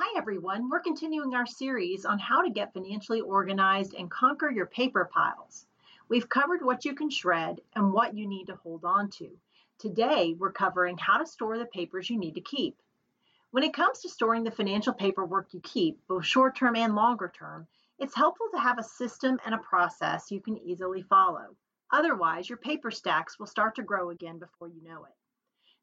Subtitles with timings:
[0.00, 0.70] Hi, everyone.
[0.70, 5.66] We're continuing our series on how to get financially organized and conquer your paper piles.
[6.08, 9.28] We've covered what you can shred and what you need to hold on to.
[9.80, 12.76] Today, we're covering how to store the papers you need to keep.
[13.50, 17.32] When it comes to storing the financial paperwork you keep, both short term and longer
[17.36, 17.66] term,
[17.98, 21.56] it's helpful to have a system and a process you can easily follow.
[21.90, 25.14] Otherwise, your paper stacks will start to grow again before you know it.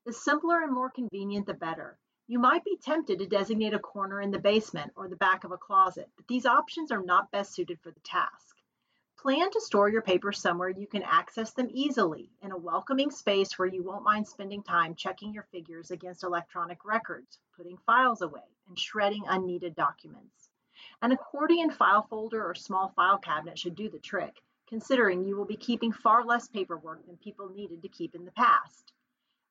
[0.06, 1.98] The simpler and more convenient, the better.
[2.28, 5.52] You might be tempted to designate a corner in the basement or the back of
[5.52, 8.58] a closet, but these options are not best suited for the task.
[9.16, 13.60] Plan to store your papers somewhere you can access them easily in a welcoming space
[13.60, 18.50] where you won't mind spending time checking your figures against electronic records, putting files away,
[18.68, 20.50] and shredding unneeded documents.
[21.04, 25.46] An accordion file folder or small file cabinet should do the trick, considering you will
[25.46, 28.94] be keeping far less paperwork than people needed to keep in the past.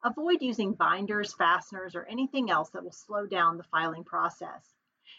[0.06, 4.74] Avoid using binders, fasteners, or anything else that will slow down the filing process.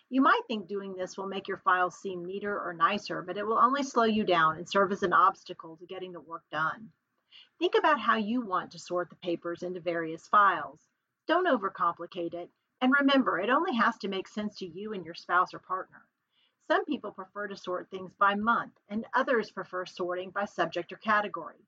[0.09, 3.47] You might think doing this will make your files seem neater or nicer, but it
[3.47, 6.91] will only slow you down and serve as an obstacle to getting the work done.
[7.57, 10.79] Think about how you want to sort the papers into various files.
[11.27, 15.15] Don't overcomplicate it, and remember, it only has to make sense to you and your
[15.15, 16.05] spouse or partner.
[16.67, 20.97] Some people prefer to sort things by month, and others prefer sorting by subject or
[20.97, 21.65] category.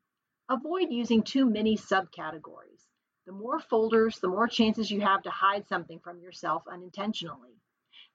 [0.49, 2.86] Avoid using too many subcategories.
[3.27, 7.59] The more folders, the more chances you have to hide something from yourself unintentionally.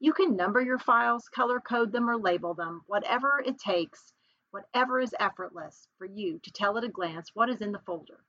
[0.00, 4.14] You can number your files, color code them, or label them, whatever it takes,
[4.52, 8.24] whatever is effortless for you to tell at a glance what is in the folder.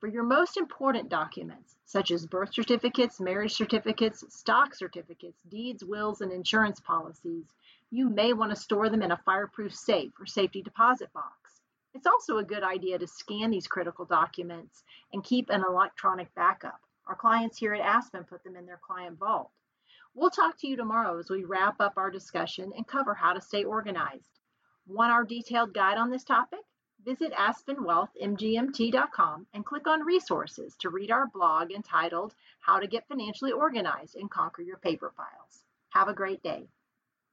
[0.00, 6.20] For your most important documents, such as birth certificates, marriage certificates, stock certificates, deeds, wills,
[6.20, 7.46] and insurance policies,
[7.92, 11.41] you may want to store them in a fireproof safe or safety deposit box.
[11.94, 16.80] It's also a good idea to scan these critical documents and keep an electronic backup.
[17.06, 19.50] Our clients here at Aspen put them in their client vault.
[20.14, 23.40] We'll talk to you tomorrow as we wrap up our discussion and cover how to
[23.40, 24.38] stay organized.
[24.86, 26.60] Want our detailed guide on this topic?
[27.04, 33.52] Visit aspenwealthmgmt.com and click on resources to read our blog entitled How to Get Financially
[33.52, 35.64] Organized and Conquer Your Paper Files.
[35.90, 36.68] Have a great day.